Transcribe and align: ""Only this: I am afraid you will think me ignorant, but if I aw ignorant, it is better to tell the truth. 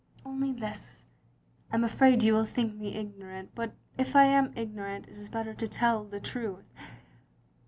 ""Only 0.25 0.51
this: 0.51 1.03
I 1.71 1.75
am 1.75 1.83
afraid 1.83 2.23
you 2.23 2.33
will 2.33 2.47
think 2.47 2.73
me 2.75 2.95
ignorant, 2.95 3.51
but 3.53 3.75
if 3.99 4.15
I 4.15 4.35
aw 4.35 4.47
ignorant, 4.55 5.07
it 5.07 5.15
is 5.15 5.29
better 5.29 5.53
to 5.53 5.67
tell 5.67 6.05
the 6.05 6.19
truth. 6.19 6.73